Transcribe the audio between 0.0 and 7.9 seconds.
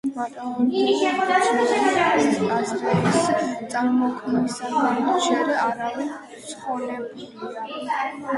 მარტოოდენ ბრძნული აზრების წარმოთქმისაგან ჯერ არავინ ცხონებულა.